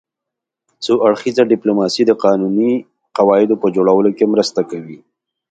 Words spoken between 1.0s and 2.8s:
اړخیزه ډیپلوماسي د قانوني